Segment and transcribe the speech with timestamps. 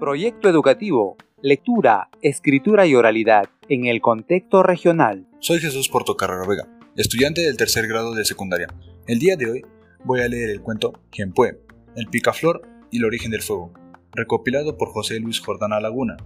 [0.00, 5.26] Proyecto educativo, lectura, escritura y oralidad en el contexto regional.
[5.40, 6.66] Soy Jesús Portocarrero Vega,
[6.96, 8.68] estudiante del tercer grado de secundaria.
[9.06, 9.66] El día de hoy
[10.02, 11.60] voy a leer el cuento Genpue,
[11.96, 13.74] el picaflor y el origen del fuego,
[14.12, 16.16] recopilado por José Luis Jordana Laguna.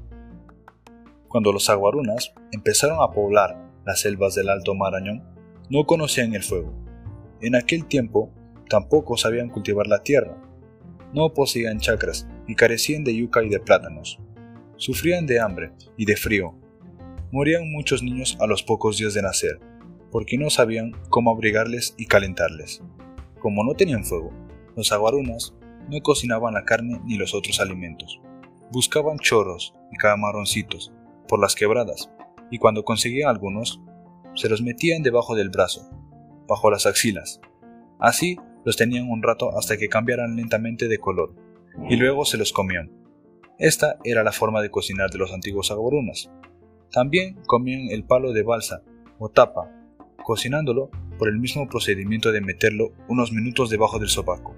[1.26, 5.24] Cuando los aguarunas empezaron a poblar las selvas del Alto Marañón,
[5.68, 6.72] no conocían el fuego.
[7.40, 8.30] En aquel tiempo
[8.68, 10.40] tampoco sabían cultivar la tierra.
[11.12, 14.18] No poseían chacras y carecían de yuca y de plátanos.
[14.76, 16.54] Sufrían de hambre y de frío.
[17.30, 19.60] Morían muchos niños a los pocos días de nacer,
[20.10, 22.82] porque no sabían cómo abrigarles y calentarles.
[23.40, 24.32] Como no tenían fuego,
[24.76, 25.54] los aguarunas
[25.90, 28.20] no cocinaban la carne ni los otros alimentos.
[28.70, 30.92] Buscaban chorros y camaroncitos
[31.28, 32.10] por las quebradas,
[32.50, 33.80] y cuando conseguían algunos,
[34.34, 35.88] se los metían debajo del brazo,
[36.48, 37.40] bajo las axilas.
[37.98, 41.34] Así los tenían un rato hasta que cambiaran lentamente de color,
[41.88, 42.90] y luego se los comían.
[43.58, 46.30] Esta era la forma de cocinar de los antiguos aguarunas.
[46.90, 48.82] También comían el palo de balsa
[49.18, 49.70] o tapa,
[50.24, 54.54] cocinándolo por el mismo procedimiento de meterlo unos minutos debajo del sobaco.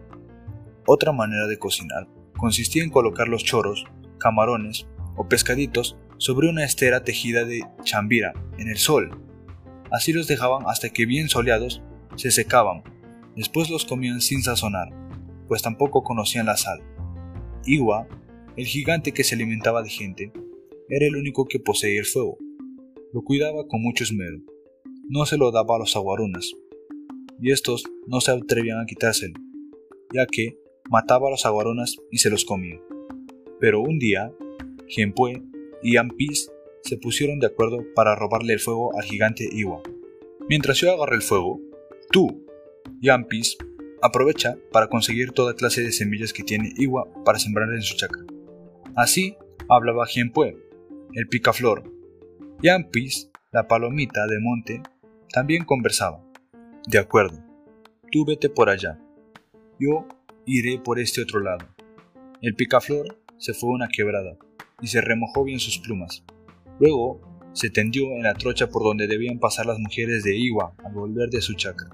[0.86, 3.84] Otra manera de cocinar consistía en colocar los choros,
[4.18, 4.86] camarones
[5.16, 9.22] o pescaditos sobre una estera tejida de chambira en el sol.
[9.90, 11.82] Así los dejaban hasta que bien soleados
[12.16, 12.82] se secaban.
[13.34, 14.88] Después los comían sin sazonar,
[15.48, 16.80] pues tampoco conocían la sal.
[17.66, 18.08] Iwa,
[18.56, 20.32] el gigante que se alimentaba de gente,
[20.88, 22.38] era el único que poseía el fuego.
[23.12, 24.38] Lo cuidaba con mucho esmero.
[25.08, 26.52] No se lo daba a los aguarunas,
[27.40, 29.34] y estos no se atrevían a quitárselo,
[30.12, 30.58] ya que
[30.90, 32.80] mataba a los aguarunas y se los comía.
[33.60, 34.32] Pero un día,
[34.88, 35.42] Genpue
[35.82, 36.50] y Ampis
[36.82, 39.82] se pusieron de acuerdo para robarle el fuego al gigante Iwa.
[40.48, 41.60] Mientras yo agarré el fuego,
[42.10, 42.46] tú,
[43.00, 43.56] Yampis,
[44.06, 48.22] Aprovecha para conseguir toda clase de semillas que tiene Iwa para sembrar en su chacra.
[48.94, 49.36] Así
[49.68, 50.56] hablaba Jienpue,
[51.12, 51.92] el picaflor.
[52.62, 54.80] Yampis, la palomita de monte,
[55.32, 56.24] también conversaba.
[56.86, 57.42] De acuerdo,
[58.12, 58.96] tú vete por allá.
[59.80, 60.06] Yo
[60.44, 61.66] iré por este otro lado.
[62.42, 64.36] El picaflor se fue a una quebrada
[64.80, 66.22] y se remojó bien sus plumas.
[66.78, 70.92] Luego se tendió en la trocha por donde debían pasar las mujeres de Iwa al
[70.92, 71.90] volver de su chacra.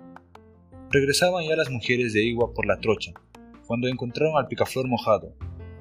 [0.94, 3.14] Regresaban ya las mujeres de Igua por la trocha,
[3.66, 5.34] cuando encontraron al picaflor mojado,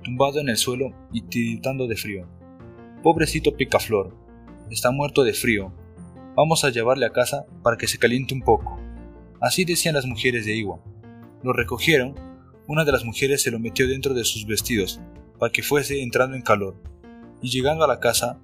[0.05, 2.29] tumbado en el suelo y tiritando de frío.
[3.03, 4.15] Pobrecito picaflor,
[4.69, 5.73] está muerto de frío.
[6.37, 8.79] Vamos a llevarle a casa para que se caliente un poco.
[9.41, 10.79] Así decían las mujeres de Igua.
[11.43, 12.15] Lo recogieron,
[12.69, 15.01] una de las mujeres se lo metió dentro de sus vestidos
[15.37, 16.77] para que fuese entrando en calor,
[17.41, 18.39] y llegando a la casa,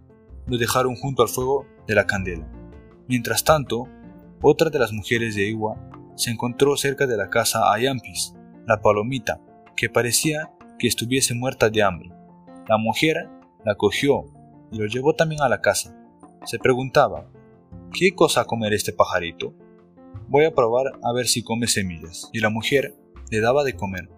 [0.48, 2.46] lo dejaron junto al fuego de la candela.
[3.08, 3.88] Mientras tanto,
[4.42, 5.78] otra de las mujeres de Igua
[6.18, 8.34] se encontró cerca de la casa a Yampis,
[8.66, 9.40] la palomita,
[9.76, 12.10] que parecía que estuviese muerta de hambre.
[12.68, 13.30] La mujer
[13.64, 14.26] la cogió
[14.72, 15.96] y lo llevó también a la casa.
[16.44, 17.30] Se preguntaba,
[17.94, 19.54] ¿qué cosa comer este pajarito?
[20.28, 22.30] Voy a probar a ver si come semillas.
[22.34, 22.96] Y la mujer
[23.30, 24.10] le daba de comer,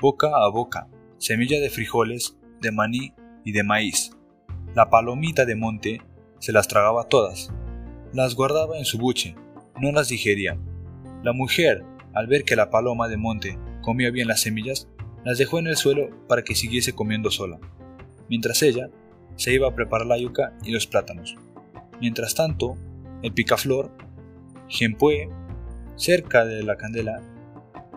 [0.00, 0.88] boca a boca,
[1.18, 3.12] semilla de frijoles, de maní
[3.44, 4.12] y de maíz.
[4.74, 6.00] La palomita de monte
[6.38, 7.52] se las tragaba todas.
[8.12, 9.34] Las guardaba en su buche,
[9.80, 10.58] no las digería,
[11.22, 14.88] la mujer, al ver que la paloma de monte comía bien las semillas,
[15.24, 17.58] las dejó en el suelo para que siguiese comiendo sola,
[18.28, 18.90] mientras ella
[19.36, 21.36] se iba a preparar la yuca y los plátanos.
[22.00, 22.76] Mientras tanto,
[23.22, 23.90] el picaflor,
[24.68, 25.28] Genpue,
[25.96, 27.20] cerca de la candela,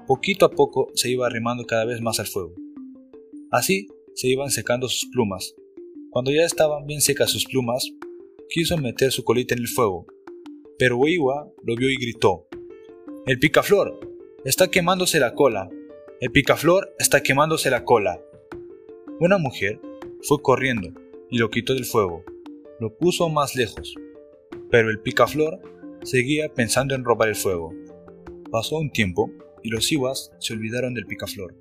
[0.07, 2.53] poquito a poco se iba arrimando cada vez más al fuego.
[3.51, 5.55] Así se iban secando sus plumas.
[6.09, 7.89] Cuando ya estaban bien secas sus plumas,
[8.49, 10.05] quiso meter su colita en el fuego,
[10.77, 12.47] pero Iwa lo vio y gritó,
[13.25, 14.01] el picaflor
[14.43, 15.69] está quemándose la cola.
[16.19, 18.19] El picaflor está quemándose la cola.
[19.21, 19.79] Una mujer
[20.23, 20.89] fue corriendo
[21.29, 22.25] y lo quitó del fuego.
[22.81, 23.95] Lo puso más lejos.
[24.69, 25.61] Pero el picaflor
[26.03, 27.73] seguía pensando en robar el fuego.
[28.51, 29.31] Pasó un tiempo
[29.63, 31.55] y los iwas se olvidaron del picaflor.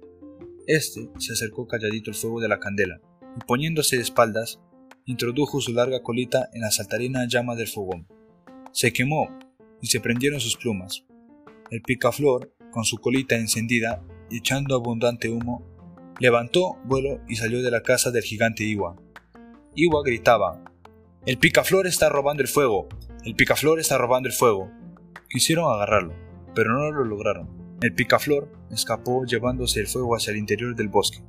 [0.67, 3.01] Este se acercó calladito al fuego de la candela
[3.37, 4.61] y poniéndose de espaldas,
[5.07, 8.09] introdujo su larga colita en la saltarina llama del fogón.
[8.73, 9.29] Se quemó
[9.81, 11.05] y se prendieron sus plumas.
[11.73, 15.65] El picaflor, con su colita encendida y echando abundante humo,
[16.21, 18.95] levantó vuelo y salió de la casa del gigante Iwa.
[19.75, 20.63] Iwa gritaba:
[21.25, 22.91] El picaflor está robando el fuego.
[23.25, 24.71] El picaflor está robando el fuego.
[25.31, 26.13] Quisieron agarrarlo,
[26.55, 27.49] pero no lo lograron.
[27.81, 31.25] El picaflor escapó llevándose el fuego hacia el interior del bosque.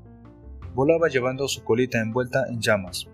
[0.75, 3.07] Volaba llevando su colita envuelta en llamas.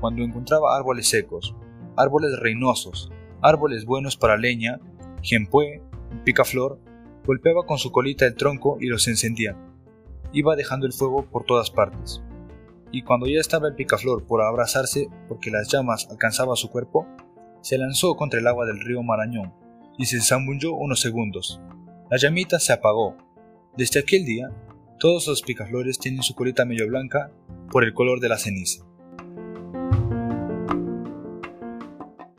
[0.00, 1.54] Cuando encontraba árboles secos,
[1.96, 3.12] árboles reinosos,
[3.42, 4.80] árboles buenos para leña,
[5.22, 5.80] Genpue
[6.22, 6.78] picaflor
[7.26, 9.56] golpeaba con su colita el tronco y los encendía.
[10.32, 12.22] Iba dejando el fuego por todas partes.
[12.92, 17.08] y cuando ya estaba el picaflor por abrazarse porque las llamas alcanzaban su cuerpo,
[17.60, 19.52] se lanzó contra el agua del río Marañón
[19.98, 21.60] y se zambulló unos segundos.
[22.08, 23.16] La llamita se apagó.
[23.76, 24.48] Desde aquel día,
[25.00, 27.32] todos los picaflores tienen su colita medio blanca
[27.72, 28.84] por el color de la ceniza.